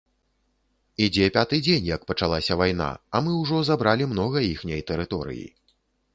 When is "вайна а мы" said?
2.63-3.37